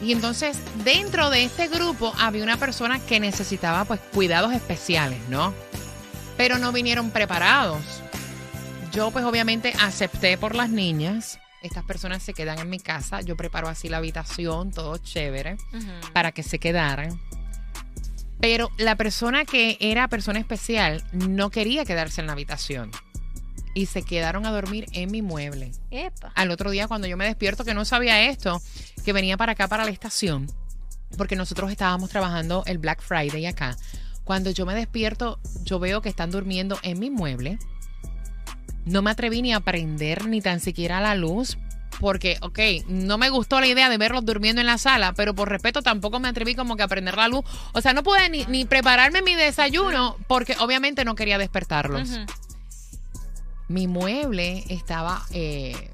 [0.00, 5.52] Y entonces, dentro de este grupo había una persona que necesitaba pues cuidados especiales, ¿no?
[6.36, 7.82] Pero no vinieron preparados.
[8.92, 11.40] Yo pues obviamente acepté por las niñas.
[11.60, 13.22] Estas personas se quedan en mi casa.
[13.22, 15.56] Yo preparo así la habitación, todo chévere,
[16.12, 17.20] para que se quedaran.
[18.38, 22.92] Pero la persona que era persona especial no quería quedarse en la habitación.
[23.74, 26.32] Y se quedaron a dormir en mi mueble Epa.
[26.34, 28.62] al otro día cuando yo me despierto que no sabía esto,
[29.04, 30.50] que venía para acá, para la estación,
[31.16, 33.76] porque nosotros estábamos trabajando el Black Friday acá.
[34.24, 37.58] Cuando yo me despierto, yo veo que están durmiendo en mi mueble.
[38.86, 41.58] No me atreví ni a prender ni tan siquiera la luz.
[42.00, 42.58] Porque, ok,
[42.88, 46.18] no me gustó la idea de verlos durmiendo en la sala, pero por respeto tampoco
[46.18, 47.44] me atreví como que a prender la luz.
[47.72, 52.18] O sea, no pude ni, ni prepararme mi desayuno porque obviamente no quería despertarlos
[53.68, 55.22] mi mueble estaba...
[55.32, 55.90] eh,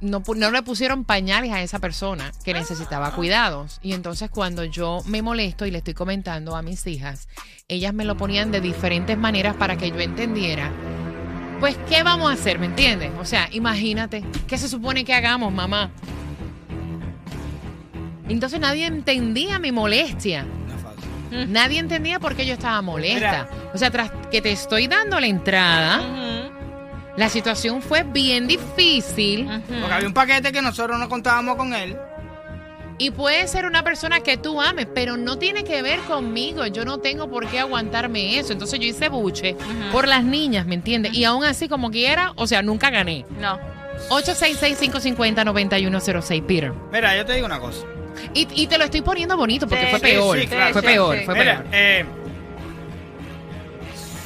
[0.00, 3.78] no, no le pusieron pañales a esa persona que necesitaba cuidados.
[3.82, 7.28] Y entonces cuando yo me molesto y le estoy comentando a mis hijas,
[7.68, 10.70] ellas me lo ponían de diferentes maneras para que yo entendiera.
[11.58, 12.58] Pues, ¿qué vamos a hacer?
[12.58, 13.12] ¿Me entiendes?
[13.18, 15.90] O sea, imagínate, ¿qué se supone que hagamos, mamá?
[18.28, 20.46] Entonces nadie entendía mi molestia.
[20.82, 21.52] Fácil.
[21.52, 23.48] Nadie entendía por qué yo estaba molesta.
[23.72, 26.02] O sea, tras que te estoy dando la entrada,
[27.16, 31.96] la situación fue bien difícil Porque había un paquete que nosotros no contábamos con él.
[32.98, 36.66] y puede ser una persona que tú ames, pero no tiene que ver conmigo.
[36.66, 38.52] Yo no tengo por qué aguantarme eso.
[38.52, 39.56] Entonces yo hice buche
[39.92, 41.12] por las niñas, ¿me entiendes?
[41.14, 43.24] Y aún así, como quiera, o sea, nunca gané.
[43.40, 43.58] No.
[44.10, 46.72] 866-550-9106, Peter.
[46.92, 47.84] Mira, yo te digo una cosa.
[48.32, 50.38] Y, y te lo estoy poniendo bonito porque Sí, fue sí, peor.
[50.40, 50.72] sí, claro.
[50.72, 51.24] fue peor, sí.
[51.24, 51.66] fue Mira, peor.
[51.72, 52.04] eh,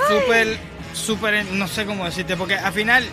[0.08, 0.58] súper,
[0.98, 3.04] súper, no sé cómo decirte, porque al final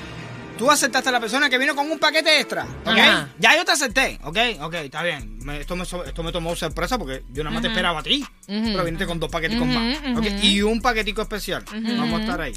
[0.57, 2.87] tú aceptaste a la persona que vino con un paquete extra, ¿ok?
[2.97, 3.29] Ajá.
[3.39, 4.37] Ya yo te acepté, ¿ok?
[4.61, 5.37] Ok, está bien.
[5.39, 8.25] Me- esto, me, esto me tomó sorpresa porque yo nada más te esperaba a ti,
[8.47, 10.25] pero viniste con dos paqueticos Ujú, más, ¿ok?
[10.25, 10.45] ujú.
[10.45, 11.63] Y un paquetico especial.
[11.71, 12.53] Vamos a estar ahí.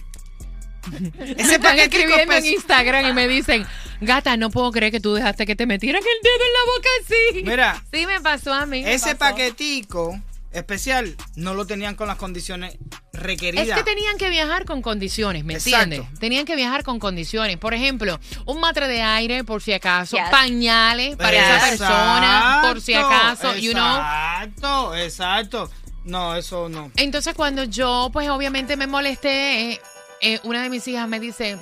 [1.37, 2.47] Ese están escribiendo en.
[2.47, 3.67] Instagram y me dicen,
[4.01, 6.89] gata, no puedo creer que tú dejaste que te metieran el dedo en la boca
[7.05, 7.43] así.
[7.45, 8.83] Mira, Sí, me pasó a mí.
[8.87, 10.19] ese paquetico
[10.53, 12.77] especial no lo tenían con las condiciones
[13.21, 13.69] requeridas.
[13.69, 15.83] Es que tenían que viajar con condiciones, ¿me Exacto.
[15.83, 16.19] entiendes?
[16.21, 17.57] Tenían que viajar con condiciones.
[17.59, 20.29] Por ejemplo, un matre de aire, por si acaso, Yes.
[20.31, 23.97] pañales para esa persona, por si acaso, you know.
[23.97, 25.71] Exacto, exacto.
[26.05, 26.91] No, eso no.
[26.97, 29.81] Entonces, cuando yo, pues obviamente me molesté, eh,
[30.21, 31.59] eh, una de mis hijas me dice,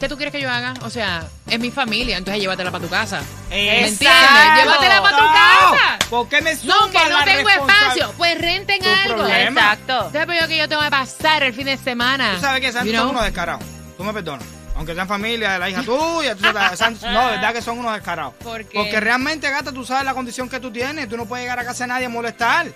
[0.00, 0.74] ¿qué tú quieres que yo haga?
[0.82, 3.22] O sea, es mi familia, entonces llévatela para tu casa.
[3.48, 4.02] ¿Me entiendes?
[4.02, 4.60] Exacto.
[4.62, 5.98] Llévatela para tu casa.
[6.16, 8.12] ¿Por qué me No, que no tengo espacio.
[8.16, 9.14] Pues renten Tu algo.
[9.16, 9.60] problema.
[9.60, 10.10] Exacto.
[10.12, 12.34] ¿Sabes qué que yo tengo que pasar el fin de semana?
[12.34, 13.02] Tú sabes que Santos You know?
[13.06, 13.62] son unos descarados.
[13.96, 14.46] Tú me perdonas.
[14.76, 17.94] Aunque sean familia de la hija tuya, tú sabes, Santos- no, verdad que son unos
[17.94, 18.34] descarados.
[18.42, 18.78] ¿Por qué?
[18.78, 21.08] Porque realmente, gata, tú sabes la condición que tú tienes.
[21.08, 22.66] Tú no puedes llegar a casa de nadie a molestar.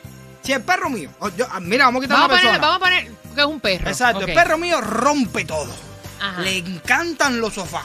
[0.43, 2.67] Si el perro mío, o yo- ah, mira, vamos a quitar Vamos una poner, persona.
[2.67, 3.89] vamos a poner que es un perro.
[3.91, 5.71] Exacto, el perro mío rompe todo.
[6.23, 6.41] Ajá.
[6.43, 7.85] le encantan los sofás.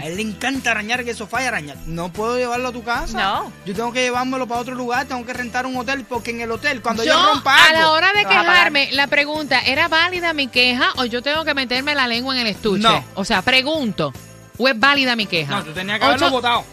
[0.00, 1.76] A él le encanta arañar que el sofá y arañar.
[1.86, 3.20] No puedo llevarlo a tu casa.
[3.20, 3.52] No.
[3.66, 6.50] Yo tengo que llevármelo para otro lugar, tengo que rentar un hotel, porque en el
[6.50, 10.48] hotel, cuando Yo, yo, rompa a la hora de quejarme, la pregunta, ¿era válida mi
[10.48, 12.82] queja o yo tengo que meterme la lengua en el estuche?
[12.82, 13.04] No.
[13.14, 14.12] O sea, pregunto,
[14.58, 15.56] ¿o es válida mi queja?
[15.56, 16.64] No, tú tenías que haberlo votado.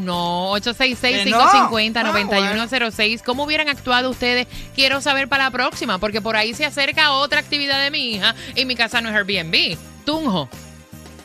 [0.00, 3.22] no, 866-550-9106.
[3.24, 4.46] ¿Cómo hubieran actuado ustedes?
[4.74, 8.34] Quiero saber para la próxima, porque por ahí se acerca otra actividad de mi hija
[8.54, 9.76] y mi casa no es Airbnb.
[10.04, 10.48] Tunjo.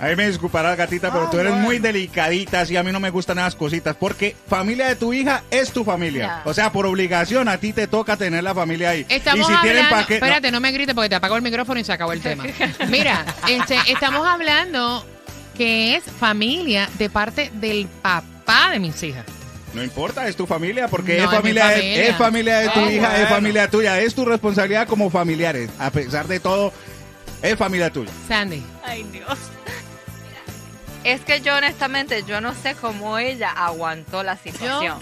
[0.03, 1.65] Ahí me disculparás, gatita, pero Ah, tú eres bueno.
[1.65, 5.43] muy delicadita, así a mí no me gustan esas cositas, porque familia de tu hija
[5.49, 6.25] es tu familia.
[6.27, 6.41] Ya.
[6.45, 9.05] O sea, por obligación a ti te toca tener la familia ahí.
[9.07, 10.15] Estamos y si tienen hablando, no.
[10.15, 12.43] espérate, no me grites porque te apago el micrófono y se acabó el tema.
[12.89, 15.05] Mira, este, estamos hablando
[15.57, 19.25] que es familia de parte del papá de mis hijas.
[19.73, 21.73] No importa, es tu familia, porque No, es, es mi familia
[22.09, 25.69] es familia de tu Ah, hija, es familia tuya, es tu responsabilidad como familiares.
[25.79, 26.71] A pesar de todo,
[27.41, 28.11] es familia tuya.
[28.27, 28.63] Sandy.
[28.83, 29.37] Ay, Dios.
[31.03, 34.99] Es que yo honestamente, yo no sé cómo ella aguantó la situación.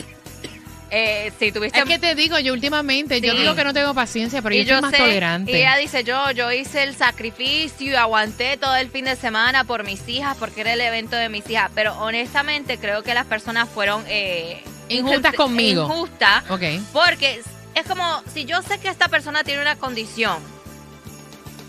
[0.94, 1.80] Eh, si tuviste...
[1.80, 4.65] Es que te digo, yo últimamente, yo digo que no tengo paciencia, pero yo, y
[4.65, 5.51] soy yo más sé, tolerante.
[5.51, 9.63] y ella dice, yo, yo hice el sacrificio y aguanté todo el fin de semana
[9.63, 11.71] por mis hijas, porque era el evento de mis hijas.
[11.74, 14.03] Pero honestamente creo que las personas fueron...
[14.09, 15.83] Eh, Injustas injust- conmigo.
[15.83, 16.44] Injustas.
[16.50, 16.63] Ok.
[16.92, 17.42] Porque
[17.74, 20.39] es como si yo sé que esta persona tiene una condición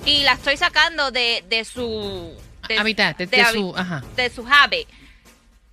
[0.05, 2.32] y la estoy sacando de, de su...
[2.69, 2.76] De,
[3.26, 4.03] de, de su, ajá.
[4.17, 4.88] de su habit.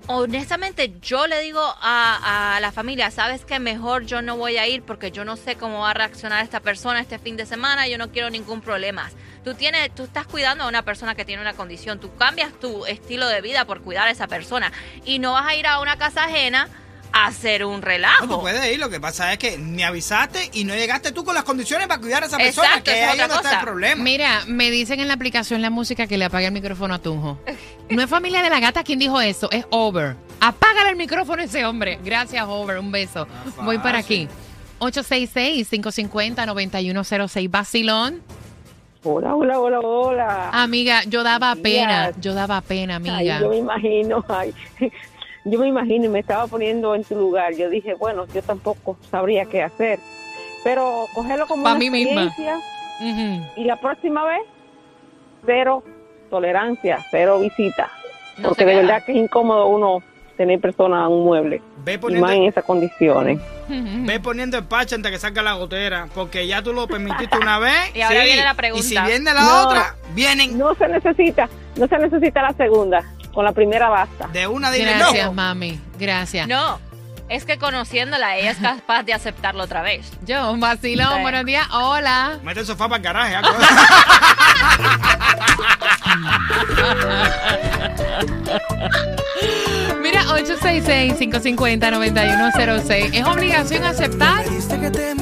[0.07, 4.67] Honestamente, yo le digo a, a la familia, sabes que mejor yo no voy a
[4.67, 7.87] ir porque yo no sé cómo va a reaccionar esta persona este fin de semana,
[7.87, 9.11] yo no quiero ningún problema.
[9.43, 12.85] Tú tienes, tú estás cuidando a una persona que tiene una condición, tú cambias tu
[12.85, 14.71] estilo de vida por cuidar a esa persona
[15.05, 16.69] y no vas a ir a una casa ajena
[17.11, 18.27] hacer un No, relajo.
[18.27, 21.33] tú puedes ir, lo que pasa es que me avisaste y no llegaste tú con
[21.35, 23.65] las condiciones para cuidar a esa persona, Exacto, que esa es ahí no está el
[23.65, 24.03] problema.
[24.03, 27.39] Mira, me dicen en la aplicación la música que le apague el micrófono a Tunjo.
[27.89, 30.15] No es familia de la gata quien dijo eso, es Over.
[30.39, 31.99] Apágale el micrófono a ese hombre.
[32.03, 32.77] Gracias, Over.
[32.79, 33.27] Un beso.
[33.63, 34.27] Voy para aquí.
[34.79, 37.49] 866-550-9106.
[37.49, 38.21] Basilón.
[39.03, 40.49] Hola, hola, hola, hola.
[40.51, 42.11] Amiga, yo daba pena.
[42.19, 43.39] Yo daba pena, Ay, amiga.
[43.39, 44.53] yo me imagino, ay,
[45.49, 47.53] yo me imagino y me estaba poniendo en tu lugar.
[47.55, 49.99] Yo dije, bueno, yo tampoco sabría qué hacer.
[50.63, 52.23] Pero cogerlo como Pa' una mí misma.
[52.25, 52.59] experiencia
[53.55, 54.41] y la próxima vez,
[55.45, 55.83] cero
[56.29, 57.89] tolerancia, cero visita.
[58.37, 60.03] No Porque de verdad que es incómodo uno
[60.37, 63.39] tener personas en un mueble Ve y más en esas condiciones.
[63.67, 67.59] ve poniendo el parche antes que salga la gotera, porque ya tú lo permitiste una
[67.59, 67.73] vez.
[67.95, 68.85] Y ahora sí, viene la pregunta.
[68.85, 69.63] Y si viene la No.
[69.67, 73.03] otra, vienen No se necesita, no se necesita la segunda,
[73.39, 74.27] con la primera basta.
[74.33, 75.31] de una dile Gracias, no.
[75.33, 75.79] mami.
[75.97, 76.45] Gracias.
[76.45, 76.77] No,
[77.29, 80.11] es que conociéndola, ella es capaz de aceptarlo otra vez.
[80.25, 81.21] Yo, Basilón, Sí.
[81.21, 81.65] buenos días.
[81.71, 82.39] Hola.
[82.43, 83.35] Mete el sofá para el garaje.
[90.01, 93.13] Mira, 866-550-9106.
[93.13, 94.43] ¿Es obligación aceptar?
[94.43, 95.15] Pediste que te